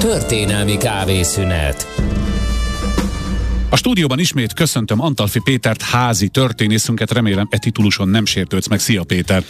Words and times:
Történelmi 0.00 0.76
kávészünet. 0.76 1.86
A 3.72 3.76
stúdióban 3.76 4.18
ismét 4.18 4.52
köszöntöm 4.52 5.00
Antalfi 5.00 5.40
Pétert, 5.44 5.82
házi 5.82 6.28
történészünket, 6.28 7.12
remélem 7.12 7.46
e 7.50 7.58
tituluson 7.58 8.08
nem 8.08 8.24
sértődsz 8.24 8.68
meg. 8.68 8.78
Szia 8.78 9.04
Péter! 9.04 9.44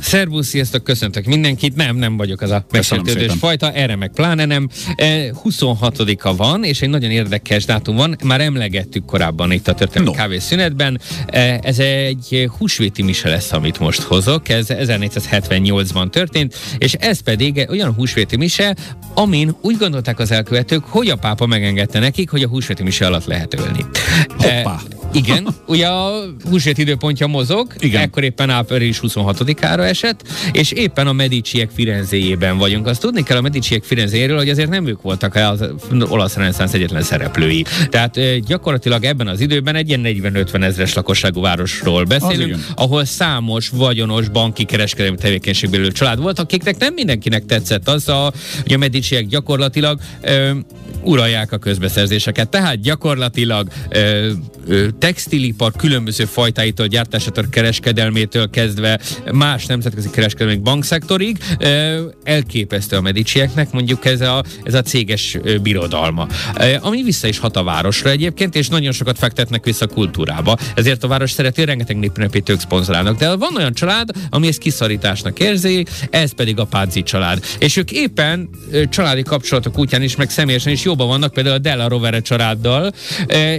Szervusz, 0.00 0.46
sziasztok, 0.46 0.84
köszöntök 0.84 1.24
mindenkit. 1.24 1.76
Nem, 1.76 1.96
nem 1.96 2.16
vagyok 2.16 2.40
az 2.40 2.50
a 2.50 2.66
megsértődős 2.70 3.32
fajta, 3.38 3.72
erre 3.72 3.96
meg 3.96 4.10
pláne 4.14 4.44
nem. 4.44 4.68
26-a 4.96 6.28
e, 6.28 6.32
van, 6.32 6.64
és 6.64 6.82
egy 6.82 6.88
nagyon 6.88 7.10
érdekes 7.10 7.64
dátum 7.64 7.96
van, 7.96 8.16
már 8.24 8.40
emlegettük 8.40 9.04
korábban 9.04 9.52
itt 9.52 9.68
a 9.68 9.74
történelmi 9.74 10.10
no. 10.10 10.16
kávészünetben. 10.16 11.00
E, 11.26 11.60
ez 11.62 11.78
egy 11.78 12.50
húsvéti 12.58 13.02
mise 13.02 13.28
lesz, 13.28 13.52
amit 13.52 13.78
most 13.78 14.02
hozok, 14.02 14.48
ez 14.48 14.66
1478-ban 14.68 16.10
történt, 16.10 16.54
és 16.78 16.92
ez 16.92 17.20
pedig 17.20 17.66
olyan 17.70 17.92
húsvéti 17.92 18.36
mise, 18.36 18.76
amin 19.18 19.56
úgy 19.60 19.76
gondolták 19.76 20.18
az 20.18 20.30
elkövetők, 20.30 20.84
hogy 20.84 21.08
a 21.08 21.16
pápa 21.16 21.46
megengedte 21.46 21.98
nekik, 21.98 22.30
hogy 22.30 22.42
a 22.42 22.48
húsvéti 22.48 22.82
mise 22.82 23.06
alatt 23.06 23.24
lehet 23.24 23.54
ölni. 23.54 23.84
Hoppá. 24.28 24.74
E, 24.74 24.96
igen, 25.12 25.46
ugye 25.66 25.86
a 25.86 26.24
húsvét 26.48 26.78
időpontja 26.78 27.26
mozog, 27.26 27.72
Igen. 27.78 28.02
ekkor 28.02 28.24
éppen 28.24 28.50
április 28.50 29.00
26-ára 29.02 29.84
esett, 29.84 30.22
és 30.52 30.70
éppen 30.70 31.06
a 31.06 31.12
Mediciek 31.12 31.70
Firenzéjében 31.74 32.58
vagyunk. 32.58 32.86
Azt 32.86 33.00
tudni 33.00 33.22
kell 33.22 33.36
a 33.36 33.40
Mediciek 33.40 33.84
Firenzéjéről, 33.84 34.36
hogy 34.36 34.48
azért 34.48 34.68
nem 34.68 34.86
ők 34.86 35.02
voltak 35.02 35.34
az 35.34 35.64
olasz 36.08 36.34
reneszánsz 36.36 36.72
egyetlen 36.72 37.02
szereplői. 37.02 37.64
Tehát 37.90 38.40
gyakorlatilag 38.40 39.04
ebben 39.04 39.26
az 39.26 39.40
időben 39.40 39.74
egy 39.74 39.88
ilyen 39.88 40.02
40-50 40.04 40.62
ezres 40.62 40.94
lakosságú 40.94 41.40
városról 41.40 42.04
beszélünk, 42.04 42.66
ahol 42.74 43.04
számos 43.04 43.68
vagyonos 43.68 44.28
banki 44.28 44.64
kereskedelmi 44.64 45.16
tevékenységből 45.16 45.92
család 45.92 46.20
volt, 46.20 46.38
akiknek 46.38 46.78
nem 46.78 46.94
mindenkinek 46.94 47.44
tetszett 47.44 47.88
az, 47.88 48.08
a, 48.08 48.32
hogy 48.62 48.72
a 48.72 48.78
Mediciek 49.06 49.30
gyakorlatilag 49.30 50.00
uralják 51.02 51.52
a 51.52 51.58
közbeszerzéseket. 51.58 52.48
Tehát 52.48 52.80
gyakorlatilag 52.80 53.68
ö, 53.88 54.30
ö, 54.66 54.88
textilipar 54.98 55.72
különböző 55.76 56.24
fajtáitól, 56.24 56.86
gyártásától, 56.86 57.44
kereskedelmétől 57.50 58.50
kezdve 58.50 59.00
más 59.32 59.66
nemzetközi 59.66 60.10
kereskedelmi 60.10 60.60
bankszektorig 60.60 61.38
ö, 61.58 62.02
elképesztő 62.24 62.96
a 62.96 63.00
medicieknek 63.00 63.72
mondjuk 63.72 64.04
ez 64.04 64.20
a, 64.20 64.44
ez 64.64 64.74
a 64.74 64.82
céges 64.82 65.38
ö, 65.42 65.58
birodalma. 65.58 66.26
Ö, 66.60 66.74
ami 66.80 67.02
vissza 67.02 67.28
is 67.28 67.38
hat 67.38 67.56
a 67.56 67.62
városra 67.62 68.10
egyébként, 68.10 68.54
és 68.54 68.68
nagyon 68.68 68.92
sokat 68.92 69.18
fektetnek 69.18 69.64
vissza 69.64 69.84
a 69.84 69.94
kultúrába. 69.94 70.56
Ezért 70.74 71.04
a 71.04 71.08
város 71.08 71.30
szereti, 71.30 71.64
rengeteg 71.64 71.96
népünnepét 71.96 72.54
szponzorálnak. 72.58 73.18
De 73.18 73.34
van 73.34 73.56
olyan 73.56 73.72
család, 73.72 74.08
ami 74.30 74.46
ezt 74.46 74.58
kiszorításnak 74.58 75.38
érzi, 75.38 75.86
ez 76.10 76.34
pedig 76.34 76.58
a 76.58 76.64
Pázzi 76.64 77.02
család. 77.02 77.44
És 77.58 77.76
ők 77.76 77.92
éppen 77.92 78.48
ö, 78.70 78.88
családi 78.88 79.22
kapcsolatok 79.22 79.78
útján 79.78 80.02
is, 80.02 80.16
meg 80.16 80.30
személyesen 80.30 80.72
is 80.72 80.84
jóban 80.96 81.18
vannak, 81.18 81.32
például 81.32 81.54
a 81.54 81.58
Della 81.58 81.88
Rovere 81.88 82.20
családdal, 82.20 82.92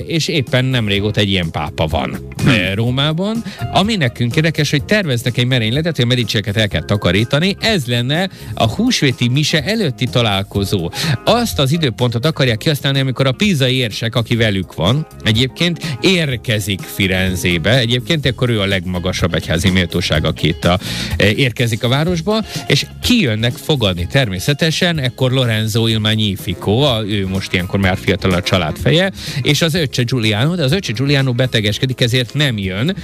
és 0.05 0.27
éppen 0.27 0.65
nem 0.65 0.87
régóta 0.87 1.19
egy 1.19 1.29
ilyen 1.29 1.51
pápa 1.51 1.87
van 1.87 2.17
hmm. 2.43 2.73
Rómában. 2.73 3.43
Ami 3.73 3.95
nekünk 3.95 4.35
érdekes, 4.35 4.71
hogy 4.71 4.83
terveznek 4.83 5.37
egy 5.37 5.45
merényletet, 5.45 5.95
hogy 5.95 6.05
a 6.05 6.07
medicieket 6.07 6.57
el 6.57 6.67
kell 6.67 6.83
takarítani. 6.83 7.55
Ez 7.59 7.85
lenne 7.85 8.29
a 8.53 8.67
húsvéti 8.67 9.27
mise 9.27 9.63
előtti 9.63 10.05
találkozó. 10.05 10.91
Azt 11.25 11.59
az 11.59 11.71
időpontot 11.71 12.25
akarják 12.25 12.57
kihasználni, 12.57 12.99
amikor 12.99 13.27
a 13.27 13.31
pizai 13.31 13.75
érsek, 13.75 14.15
aki 14.15 14.35
velük 14.35 14.73
van, 14.73 15.07
egyébként 15.23 15.97
érkezik 16.01 16.79
Firenzébe. 16.79 17.77
Egyébként 17.77 18.25
akkor 18.25 18.49
ő 18.49 18.59
a 18.59 18.65
legmagasabb 18.65 19.33
egyházi 19.33 19.69
méltóság, 19.69 20.25
aki 20.25 20.47
itt 20.47 20.65
a, 20.65 20.79
érkezik 21.17 21.83
a 21.83 21.87
városba, 21.87 22.43
és 22.67 22.85
kijönnek 23.01 23.53
fogadni 23.53 24.07
természetesen, 24.07 24.99
ekkor 24.99 25.31
Lorenzo 25.31 25.87
Il 25.87 25.99
Magnifico, 25.99 26.79
a, 26.79 27.03
ő 27.05 27.16
most 27.25 27.53
ilyenkor 27.53 27.79
már 27.79 27.97
fiatal 27.97 28.31
a 28.31 28.41
család 28.41 28.77
feje, 28.77 29.11
és 29.41 29.61
az 29.61 29.73
öccse 29.73 30.03
Giuliano, 30.03 30.55
de 30.55 30.63
az 30.63 30.71
öccse 30.71 30.91
Giuliano 30.93 31.33
betegeskedik, 31.33 32.01
ezért 32.01 32.33
nem 32.33 32.57
jön, 32.57 32.95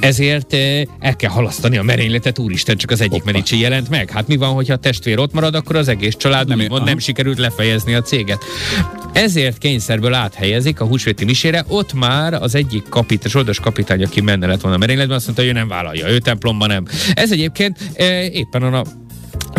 ezért 0.00 0.52
eh, 0.52 0.82
el 1.00 1.16
kell 1.16 1.30
halasztani 1.30 1.76
a 1.76 1.82
merényletet, 1.82 2.38
úristen, 2.38 2.76
csak 2.76 2.90
az 2.90 3.00
egyik 3.00 3.24
Medici 3.24 3.60
jelent 3.60 3.88
meg. 3.88 4.10
Hát 4.10 4.28
mi 4.28 4.36
van, 4.36 4.52
hogyha 4.52 4.74
a 4.74 4.76
testvér 4.76 5.18
ott 5.18 5.32
marad, 5.32 5.54
akkor 5.54 5.76
az 5.76 5.88
egész 5.88 6.16
család 6.16 6.48
nem, 6.48 6.66
mond, 6.68 6.84
nem 6.84 6.98
sikerült 6.98 7.38
lefejezni 7.38 7.94
a 7.94 8.02
céget. 8.02 8.44
Ezért 9.12 9.58
kényszerből 9.58 10.14
áthelyezik 10.14 10.80
a 10.80 10.84
húsvéti 10.84 11.24
misére, 11.24 11.64
ott 11.68 11.92
már 11.92 12.34
az 12.34 12.54
egyik 12.54 12.88
kapit, 12.88 13.28
zsoldos 13.28 13.60
kapitány, 13.60 14.04
aki 14.04 14.20
menne 14.20 14.46
lett 14.46 14.60
volna 14.60 14.76
a 14.76 14.80
merényletben, 14.80 15.16
azt 15.16 15.24
mondta, 15.24 15.44
hogy 15.44 15.52
ő 15.52 15.54
nem 15.54 15.68
vállalja, 15.68 16.08
ő 16.08 16.18
templomban 16.18 16.68
nem. 16.68 16.84
Ez 17.14 17.32
egyébként 17.32 17.78
e, 17.94 18.24
éppen 18.24 18.62
a 18.62 18.82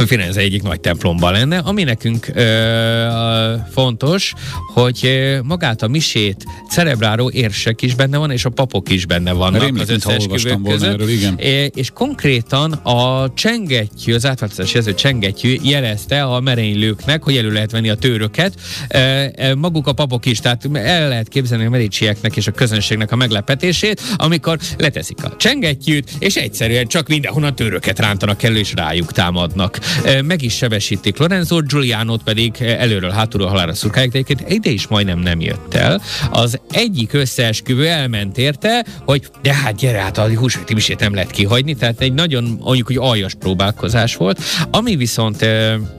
Firenze 0.05 0.39
egyik 0.39 0.63
nagy 0.63 0.79
templomban 0.79 1.31
lenne, 1.31 1.57
ami 1.57 1.83
nekünk 1.83 2.27
ö, 2.33 3.55
fontos, 3.71 4.33
hogy 4.73 5.21
magát 5.43 5.81
a 5.81 5.87
misét 5.87 6.45
celebráló 6.69 7.29
érsek 7.29 7.81
is 7.81 7.95
benne 7.95 8.17
van, 8.17 8.31
és 8.31 8.45
a 8.45 8.49
papok 8.49 8.89
is 8.89 9.05
benne 9.05 9.31
vannak 9.31 9.61
Rémlik, 9.61 9.81
az 9.81 9.89
összeesküvők 9.89 10.61
között. 10.63 10.93
Erről, 10.93 11.09
igen. 11.09 11.37
É, 11.37 11.71
és 11.75 11.89
konkrétan 11.93 12.71
a 12.71 13.33
csengettyű, 13.33 14.13
az 14.13 14.25
átváltozás 14.25 14.73
jelző 14.73 14.93
csengettyű 14.93 15.57
jelezte 15.63 16.23
a 16.23 16.39
merénylőknek, 16.39 17.23
hogy 17.23 17.37
elő 17.37 17.51
lehet 17.51 17.71
venni 17.71 17.89
a 17.89 17.95
tőröket. 17.95 18.53
E, 18.87 19.55
maguk 19.55 19.87
a 19.87 19.93
papok 19.93 20.25
is, 20.25 20.39
tehát 20.39 20.69
el 20.73 21.07
lehet 21.07 21.27
képzelni 21.27 21.65
a 21.65 21.69
medicieknek 21.69 22.35
és 22.35 22.47
a 22.47 22.51
közönségnek 22.51 23.11
a 23.11 23.15
meglepetését, 23.15 24.01
amikor 24.15 24.57
leteszik 24.77 25.23
a 25.23 25.35
csengettyűt, 25.37 26.11
és 26.19 26.35
egyszerűen 26.35 26.87
csak 26.87 27.07
mindenhonnan 27.07 27.55
tőröket 27.55 27.99
rántanak 27.99 28.43
elő, 28.43 28.57
és 28.57 28.73
rájuk 28.75 29.11
támadnak 29.11 29.79
meg 30.25 30.41
is 30.41 30.55
sebesítik 30.55 31.17
Lorenzo, 31.17 31.61
Giuliano 31.61 32.17
pedig 32.17 32.55
előről 32.61 33.09
hátulról 33.09 33.47
halára 33.49 33.73
szurkálják, 33.73 34.11
de 34.11 34.17
egyébként 34.17 34.51
ide 34.51 34.69
is 34.69 34.87
majdnem 34.87 35.19
nem 35.19 35.41
jött 35.41 35.73
el. 35.73 36.01
Az 36.31 36.59
egyik 36.71 37.13
összeesküvő 37.13 37.87
elment 37.87 38.37
érte, 38.37 38.85
hogy 39.05 39.27
de 39.41 39.53
hát 39.53 39.75
gyere, 39.75 40.01
hát 40.01 40.17
a 40.17 40.33
húsvéti 40.35 40.73
misét 40.73 40.99
nem 40.99 41.13
lehet 41.13 41.31
kihagyni, 41.31 41.75
tehát 41.75 42.01
egy 42.01 42.13
nagyon 42.13 42.59
mondjuk, 42.63 42.87
hogy 42.87 42.97
aljas 42.97 43.33
próbálkozás 43.33 44.15
volt. 44.15 44.41
Ami 44.71 44.95
viszont 44.95 45.45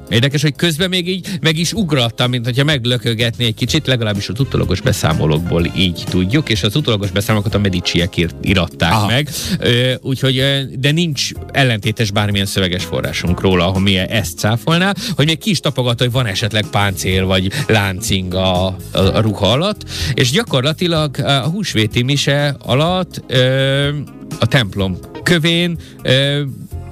Érdekes, 0.09 0.43
hogy 0.43 0.56
közben 0.56 0.88
még 0.88 1.09
így 1.09 1.28
meg 1.41 1.59
is 1.59 1.72
ugrattam, 1.72 2.31
mint 2.31 2.44
hogyha 2.44 2.65
meglökögetni 2.65 3.44
egy 3.44 3.54
kicsit, 3.54 3.87
legalábbis 3.87 4.28
az 4.28 4.41
utolagos 4.41 4.81
beszámolókból 4.81 5.66
így 5.77 6.04
tudjuk, 6.09 6.49
és 6.49 6.62
az 6.62 6.77
utolagos 6.77 7.10
beszámolókat 7.10 7.54
a 7.54 7.59
mediciek 7.59 8.16
ír, 8.16 8.31
iratták 8.43 8.93
Aha. 8.93 9.06
meg, 9.06 9.28
úgyhogy, 10.00 10.66
de 10.78 10.91
nincs 10.91 11.31
ellentétes 11.53 12.10
bármilyen 12.10 12.47
szöveges 12.47 12.84
forrásunk 12.84 13.41
róla, 13.41 13.65
ahol 13.75 13.83
mi 13.83 13.97
ezt 13.97 14.39
cáfolná, 14.39 14.95
hogy 15.17 15.27
még 15.27 15.39
ki 15.39 15.51
is 15.51 15.61
tapogatta, 15.61 16.05
hogy 16.05 16.12
van 16.12 16.27
esetleg 16.27 16.67
páncél 16.67 17.27
vagy 17.27 17.53
láncing 17.67 18.35
a, 18.35 18.67
a, 18.67 18.77
a 18.93 19.21
ruha 19.21 19.51
alatt, 19.51 19.85
és 20.15 20.31
gyakorlatilag 20.31 21.19
a 21.19 21.49
húsvéti 21.49 22.03
mise 22.03 22.57
alatt 22.59 23.23
ö, 23.27 23.89
a 24.41 24.47
templom 24.47 24.99
kövén 25.23 25.79
ö, 26.03 26.43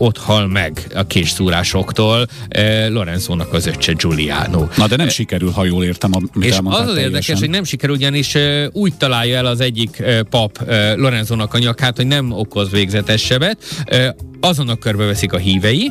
ott 0.02 0.18
hal 0.18 0.46
meg 0.46 0.86
a 0.94 1.06
késszúrásoktól 1.06 2.26
eh, 2.48 2.88
Lorenzónak 2.88 3.52
az 3.52 3.66
öccse 3.66 3.92
Giuliano. 3.92 4.66
Na 4.76 4.86
de 4.86 4.96
nem 4.96 5.06
eh, 5.06 5.12
sikerül, 5.12 5.50
ha 5.50 5.64
jól 5.64 5.84
értem, 5.84 6.10
amit 6.14 6.30
És 6.40 6.58
az 6.64 6.88
az 6.88 6.96
érdekes, 6.96 7.38
hogy 7.38 7.50
nem 7.50 7.64
sikerül, 7.64 7.94
ugyanis 7.94 8.34
eh, 8.34 8.66
úgy 8.72 8.94
találja 8.94 9.36
el 9.36 9.46
az 9.46 9.60
egyik 9.60 9.98
eh, 9.98 10.20
pap 10.22 10.58
eh, 10.66 10.96
Lorenzónak 10.96 11.54
a 11.54 11.58
nyakát, 11.58 11.96
hogy 11.96 12.06
nem 12.06 12.32
okoz 12.32 12.70
végzetes 12.70 13.22
sebet, 13.22 13.58
eh, 13.84 14.08
azonnal 14.40 14.78
körbeveszik 14.78 15.32
a 15.32 15.36
hívei, 15.38 15.90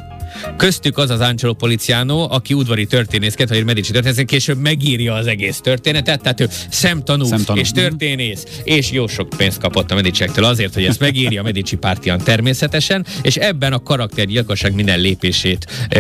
Köztük 0.57 0.97
az 0.97 1.09
az 1.09 1.19
Angelo 1.19 1.53
Poliziano, 1.53 2.27
aki 2.29 2.53
udvari 2.53 2.85
történészket, 2.85 3.49
vagy 3.49 3.65
Medici 3.65 3.91
történész, 3.91 4.25
később 4.25 4.57
megírja 4.57 5.13
az 5.13 5.27
egész 5.27 5.59
történetet, 5.59 6.21
tehát 6.21 6.39
ő 6.39 6.47
szemtanú, 6.69 7.25
szemtanú. 7.25 7.59
és 7.59 7.71
történész, 7.71 8.45
és 8.63 8.91
jó 8.91 9.07
sok 9.07 9.29
pénzt 9.37 9.59
kapott 9.59 9.91
a 9.91 9.95
Mediciektől 9.95 10.45
azért, 10.45 10.73
hogy 10.73 10.85
ezt 10.85 10.99
megírja 10.99 11.39
a 11.41 11.43
Medici 11.43 11.75
pártian 11.75 12.17
természetesen, 12.17 13.05
és 13.21 13.35
ebben 13.35 13.73
a 13.73 13.83
karaktergyilkosság 13.83 14.73
minden 14.73 14.99
lépését 14.99 15.65
e, 15.89 15.99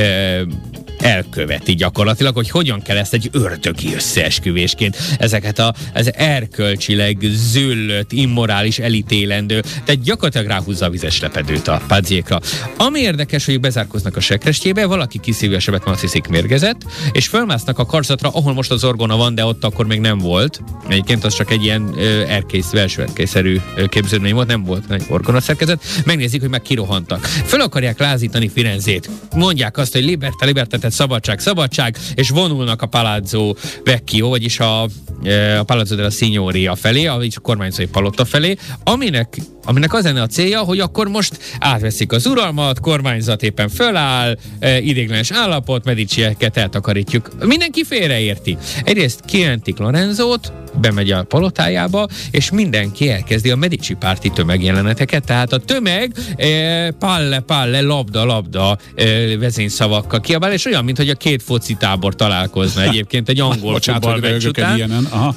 elköveti 1.01 1.75
gyakorlatilag, 1.75 2.35
hogy 2.35 2.49
hogyan 2.49 2.81
kell 2.81 2.97
ezt 2.97 3.13
egy 3.13 3.29
ördögi 3.31 3.93
összeesküvésként, 3.95 4.97
ezeket 5.17 5.59
a, 5.59 5.73
az 5.93 6.13
erkölcsileg 6.13 7.17
zöllött, 7.21 8.11
immorális, 8.11 8.79
elítélendő, 8.79 9.59
tehát 9.59 10.01
gyakorlatilag 10.01 10.47
ráhúzza 10.47 10.85
a 10.85 10.89
vizes 10.89 11.19
lepedőt 11.21 11.67
a 11.67 11.81
pádziékra. 11.87 12.39
Ami 12.77 12.99
érdekes, 12.99 13.45
hogy 13.45 13.59
bezárkoznak 13.59 14.15
a 14.15 14.19
sekrestjébe, 14.19 14.85
valaki 14.85 15.19
kiszívja 15.19 15.57
a 15.57 15.59
sebet, 15.59 15.85
mert 15.85 16.01
hiszik 16.01 16.27
mérgezett, 16.27 16.81
és 17.11 17.27
fölmásznak 17.27 17.79
a 17.79 17.85
karzatra, 17.85 18.29
ahol 18.29 18.53
most 18.53 18.71
az 18.71 18.83
orgona 18.83 19.17
van, 19.17 19.35
de 19.35 19.45
ott 19.45 19.63
akkor 19.63 19.85
még 19.85 19.99
nem 19.99 20.17
volt. 20.17 20.61
Egyébként 20.87 21.23
az 21.23 21.35
csak 21.35 21.51
egy 21.51 21.63
ilyen 21.63 21.95
erkész, 22.27 22.69
belső 22.69 23.01
erkészerű 23.01 23.59
képződmény 23.89 24.33
volt, 24.33 24.47
nem 24.47 24.63
volt 24.63 24.91
egy 24.91 25.05
orgona 25.09 25.39
szerkezet. 25.39 25.83
Megnézik, 26.05 26.41
hogy 26.41 26.49
meg 26.49 26.61
kirohantak. 26.61 27.25
Föl 27.25 27.61
akarják 27.61 27.99
lázítani 27.99 28.49
Firenzét. 28.49 29.09
Mondják 29.35 29.77
azt, 29.77 29.93
hogy 29.93 30.03
liberta, 30.03 30.45
liberta, 30.45 30.77
tehát 30.91 31.09
szabadság, 31.09 31.39
szabadság, 31.39 31.97
és 32.15 32.29
vonulnak 32.29 32.81
a 32.81 32.85
Palazzo 32.85 33.53
Vecchio, 33.83 34.29
vagyis 34.29 34.59
a, 34.59 34.83
a 34.83 35.63
Palazzo 35.65 35.95
della 35.95 36.09
Signoria 36.09 36.75
felé, 36.75 37.05
a 37.05 37.19
kormányzói 37.41 37.85
palota 37.85 38.25
felé, 38.25 38.55
aminek 38.83 39.37
aminek 39.65 39.93
az 39.93 40.03
lenne 40.03 40.21
a 40.21 40.27
célja, 40.27 40.59
hogy 40.59 40.79
akkor 40.79 41.07
most 41.07 41.37
átveszik 41.59 42.11
az 42.11 42.25
uralmat, 42.25 42.79
kormányzat 42.79 43.43
éppen 43.43 43.69
föláll, 43.69 44.37
e, 44.59 44.79
idéglenes 44.79 45.31
állapot, 45.31 45.85
medicieket 45.85 46.57
eltakarítjuk. 46.57 47.29
Mindenki 47.45 47.83
félreérti. 47.83 48.57
Egyrészt 48.83 49.19
kientik 49.25 49.77
Lorenzót, 49.77 50.53
bemegy 50.81 51.11
a 51.11 51.23
palotájába, 51.23 52.07
és 52.31 52.51
mindenki 52.51 53.09
elkezdi 53.09 53.49
a 53.49 53.55
Medici 53.55 53.93
párti 53.93 54.29
tömegjeleneteket, 54.29 55.25
tehát 55.25 55.53
a 55.53 55.57
tömeg 55.57 56.13
e, 56.35 56.91
palle, 56.91 57.39
palle, 57.39 57.81
labda, 57.81 58.25
labda 58.25 58.77
e, 58.95 59.37
vezényszavakkal 59.37 60.19
kiabál, 60.19 60.51
és 60.51 60.65
olyan, 60.65 60.83
mint 60.83 60.97
hogy 60.97 61.09
a 61.09 61.15
két 61.15 61.43
foci 61.43 61.73
tábor 61.73 62.15
találkozna 62.15 62.81
egyébként 62.81 63.29
egy 63.29 63.39
angol 63.39 63.79
futballmeccs 63.81 64.45
után. 64.45 64.75
Ilyenen. 64.75 65.07
Aha. 65.09 65.35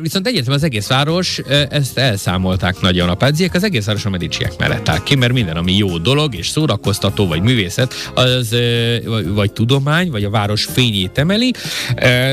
Viszont 0.00 0.26
egyértelműen 0.26 0.58
az 0.58 0.62
egész 0.62 0.86
város, 0.86 1.40
ezt 1.68 1.98
elszámolták 1.98 2.80
nagyon. 2.80 3.08
A 3.08 3.14
padziek, 3.14 3.54
az 3.54 3.64
egész 3.64 3.84
város 3.84 4.04
a 4.04 4.10
mediciek 4.10 4.52
mellett 4.58 4.88
áll 4.88 5.02
ki, 5.02 5.14
mert 5.14 5.32
minden, 5.32 5.56
ami 5.56 5.76
jó 5.76 5.98
dolog 5.98 6.34
és 6.34 6.48
szórakoztató, 6.48 7.26
vagy 7.26 7.40
művészet, 7.40 7.94
az 8.14 8.56
vagy, 9.04 9.28
vagy 9.28 9.52
tudomány, 9.52 10.10
vagy 10.10 10.24
a 10.24 10.30
város 10.30 10.64
fényét 10.64 11.18
emeli, 11.18 11.52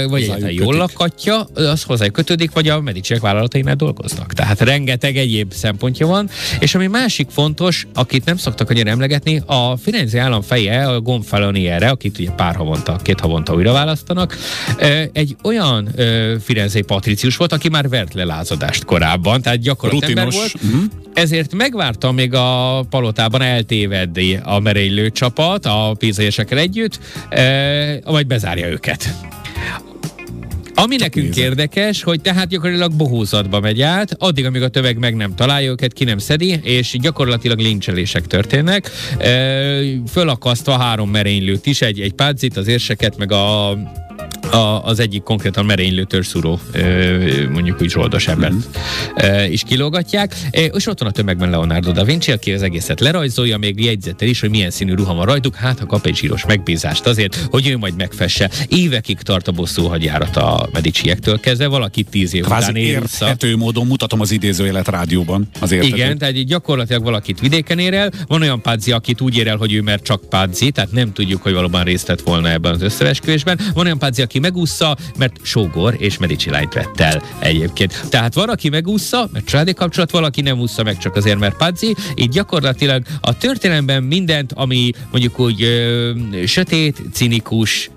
vagy 0.09 0.21
egyáltalán 0.21 0.51
jól 0.51 0.75
lakatja, 0.75 1.41
az 1.53 1.83
hozzá 1.83 2.07
kötődik, 2.07 2.51
vagy 2.51 2.67
a 2.67 2.81
mediciek 2.81 3.21
vállalatainál 3.21 3.75
dolgoznak. 3.75 4.33
Tehát 4.33 4.61
rengeteg 4.61 5.17
egyéb 5.17 5.53
szempontja 5.53 6.07
van, 6.07 6.29
és 6.59 6.75
ami 6.75 6.87
másik 6.87 7.27
fontos, 7.29 7.87
akit 7.93 8.25
nem 8.25 8.37
szoktak 8.37 8.69
annyira 8.69 8.89
emlegetni, 8.89 9.41
a 9.45 9.77
Firenze 9.77 10.19
állam 10.19 10.41
feje, 10.41 10.87
a 10.87 10.99
Gonfaloniere, 10.99 11.89
akit 11.89 12.19
ugye 12.19 12.31
pár 12.31 12.55
havonta, 12.55 12.99
két 13.01 13.19
havonta 13.19 13.53
újra 13.53 13.71
választanak, 13.71 14.37
egy 15.11 15.35
olyan 15.43 15.89
Firenze 16.43 16.81
patrici 16.81 17.22
pozíciós 17.23 17.37
volt, 17.37 17.51
aki 17.53 17.69
már 17.69 17.89
vert 17.89 18.13
le 18.13 18.23
lázadást 18.23 18.85
korábban, 18.85 19.41
tehát 19.41 19.59
gyakorlatilag 19.59 20.17
ember 20.17 20.33
volt. 20.33 20.53
Uh-huh. 20.53 20.83
Ezért 21.13 21.53
megvárta 21.53 22.11
még 22.11 22.33
a 22.33 22.83
palotában 22.89 23.41
eltévedni 23.41 24.39
a 24.43 24.59
merénylő 24.59 25.09
csapat 25.09 25.65
a 25.65 25.95
pízésekkel 25.97 26.57
együtt, 26.57 26.99
vagy 28.05 28.27
bezárja 28.27 28.67
őket. 28.67 29.13
Ami 30.75 30.95
Csak 30.95 31.07
nekünk 31.07 31.27
nézem. 31.27 31.43
érdekes, 31.43 32.03
hogy 32.03 32.21
tehát 32.21 32.47
gyakorlatilag 32.47 32.93
bohózatba 32.93 33.59
megy 33.59 33.81
át, 33.81 34.15
addig, 34.19 34.45
amíg 34.45 34.61
a 34.61 34.67
töveg 34.67 34.97
meg 34.97 35.15
nem 35.15 35.35
találja 35.35 35.69
őket, 35.69 35.93
ki 35.93 36.03
nem 36.03 36.17
szedi, 36.17 36.59
és 36.63 36.97
gyakorlatilag 36.99 37.59
lincselések 37.59 38.27
történnek. 38.27 38.89
E, 39.17 39.29
fölakasztva 40.11 40.77
három 40.77 41.09
merénylőt 41.09 41.65
is, 41.65 41.81
egy, 41.81 41.99
egy 41.99 42.13
pádzit, 42.13 42.57
az 42.57 42.67
érseket, 42.67 43.17
meg 43.17 43.31
a 43.31 43.77
a, 44.53 44.83
az 44.83 44.99
egyik 44.99 45.23
konkrétan 45.23 45.65
merénylő 45.65 46.03
törszúró, 46.03 46.59
mondjuk 47.51 47.81
úgy 47.81 47.89
zsoldos 47.89 48.27
embert 48.27 48.53
mm. 48.53 49.51
is 49.51 49.63
kilógatják. 49.67 50.35
És 50.51 50.87
ott 50.87 50.99
van 50.99 51.09
a 51.09 51.11
tömegben 51.11 51.49
Leonardo 51.49 51.91
da 51.91 52.03
Vinci, 52.03 52.31
aki 52.31 52.53
az 52.53 52.61
egészet 52.61 52.99
lerajzolja, 52.99 53.57
még 53.57 53.83
jegyzettel 53.83 54.27
is, 54.27 54.39
hogy 54.39 54.49
milyen 54.49 54.69
színű 54.69 54.93
ruha 54.93 55.13
van 55.13 55.25
rajtuk, 55.25 55.55
hát 55.55 55.79
ha 55.79 55.85
kap 55.85 56.05
egy 56.05 56.15
zsíros 56.15 56.45
megbízást 56.45 57.05
azért, 57.05 57.47
hogy 57.49 57.67
ő 57.67 57.77
majd 57.77 57.95
megfesse. 57.95 58.49
Évekig 58.67 59.17
tart 59.17 59.47
a 59.47 59.51
bosszú 59.51 59.83
hadjárat 59.83 60.37
a 60.37 60.69
mediciektől 60.73 61.39
kezdve, 61.39 61.67
valaki 61.67 62.03
tíz 62.03 62.33
év 62.33 62.43
Kvázi 62.43 62.69
után 62.69 62.75
ér 62.75 63.01
vissza. 63.01 63.35
módon 63.57 63.87
mutatom 63.87 64.21
az 64.21 64.31
idézőjelet 64.31 64.87
rádióban. 64.87 65.49
Az 65.59 65.71
Igen, 65.71 66.17
tehát 66.17 66.45
gyakorlatilag 66.45 67.03
valakit 67.03 67.39
vidéken 67.39 67.79
ér 67.79 67.93
el. 67.93 68.11
Van 68.27 68.41
olyan 68.41 68.61
pádzi, 68.61 68.91
akit 68.91 69.21
úgy 69.21 69.37
ér 69.37 69.47
el, 69.47 69.57
hogy 69.57 69.73
ő 69.73 69.81
mert 69.81 70.03
csak 70.03 70.29
pádzi, 70.29 70.71
tehát 70.71 70.91
nem 70.91 71.13
tudjuk, 71.13 71.41
hogy 71.41 71.53
valóban 71.53 71.83
részt 71.83 72.07
vett 72.07 72.21
volna 72.21 72.51
ebben 72.51 72.73
az 72.73 72.81
összeesküvésben. 72.81 73.59
Van 73.73 73.85
olyan 73.85 73.97
pádzi, 73.97 74.21
aki 74.21 74.39
megúszza, 74.43 74.97
mert 75.17 75.39
sógor 75.41 75.95
és 75.97 76.17
Medici 76.17 76.49
lányt 76.49 76.73
vett 76.73 76.99
el 76.99 77.21
egyébként. 77.39 78.05
Tehát 78.09 78.33
van, 78.33 78.49
aki 78.49 78.69
megúszza, 78.69 79.29
mert 79.31 79.45
családi 79.45 79.73
kapcsolat, 79.73 80.11
valaki 80.11 80.41
nem 80.41 80.59
úszza 80.59 80.83
meg 80.83 80.97
csak 80.97 81.15
azért, 81.15 81.39
mert 81.39 81.57
padzi. 81.57 81.95
Így 82.15 82.29
gyakorlatilag 82.29 83.03
a 83.21 83.37
történelemben 83.37 84.03
mindent, 84.03 84.51
ami 84.53 84.91
mondjuk 85.11 85.39
úgy 85.39 85.63
ö, 85.63 86.11
sötét, 86.45 87.01
cinikus, 87.13 87.89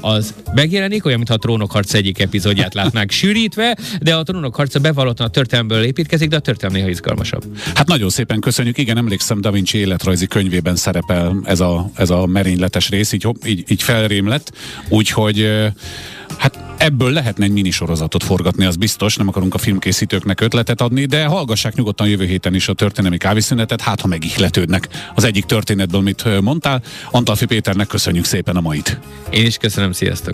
az 0.00 0.34
megjelenik, 0.54 1.04
olyan, 1.04 1.16
mintha 1.16 1.34
a 1.34 1.38
trónok 1.38 1.72
harca 1.72 1.96
egyik 1.96 2.20
epizódját 2.20 2.74
látnánk 2.74 3.10
sűrítve, 3.20 3.76
de 4.00 4.14
a 4.14 4.22
trónok 4.22 4.54
harca 4.54 4.78
bevallottan 4.78 5.26
a 5.26 5.30
történelmből 5.30 5.82
építkezik, 5.82 6.28
de 6.28 6.36
a 6.36 6.40
történelem 6.40 6.76
néha 6.76 6.90
izgalmasabb. 6.90 7.44
Hát 7.74 7.88
nagyon 7.88 8.08
szépen 8.08 8.40
köszönjük. 8.40 8.78
Igen, 8.78 8.96
emlékszem, 8.96 9.40
Da 9.40 9.50
Vinci 9.50 9.78
életrajzi 9.78 10.26
könyvében 10.26 10.76
szerepel 10.76 11.40
ez 11.44 11.60
a, 11.60 11.90
ez 11.94 12.10
a 12.10 12.26
merényletes 12.26 12.88
rész, 12.88 13.12
így, 13.12 13.28
így, 13.46 13.64
így 13.68 13.82
felrém 13.82 14.28
lett, 14.28 14.52
úgyhogy 14.88 15.48
Hát 16.36 16.74
ebből 16.76 17.10
lehetne 17.10 17.44
egy 17.44 17.50
minisorozatot 17.50 18.24
forgatni, 18.24 18.64
az 18.64 18.76
biztos, 18.76 19.16
nem 19.16 19.28
akarunk 19.28 19.54
a 19.54 19.58
filmkészítőknek 19.58 20.40
ötletet 20.40 20.80
adni, 20.80 21.04
de 21.04 21.24
hallgassák 21.24 21.74
nyugodtan 21.74 22.08
jövő 22.08 22.24
héten 22.24 22.54
is 22.54 22.68
a 22.68 22.72
történelmi 22.72 23.16
kávészünetet, 23.16 23.80
hát 23.80 24.00
ha 24.00 24.06
megihletődnek 24.06 24.88
az 25.14 25.24
egyik 25.24 25.44
történetből, 25.44 26.00
mit 26.00 26.40
mondtál. 26.40 26.82
Antalfi 27.10 27.46
Péternek 27.46 27.86
köszönjük 27.86 28.24
szépen 28.24 28.56
a 28.56 28.60
mait. 28.60 28.98
Én 29.30 29.46
is 29.46 29.56
köszönöm, 29.56 29.92
sziasztok! 29.92 30.30